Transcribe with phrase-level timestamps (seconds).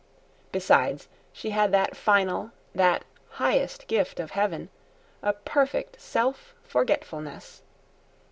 [0.51, 4.69] Besides, she had that final, that highest gift of heaven,
[5.21, 7.61] a perfect self forgetfulness.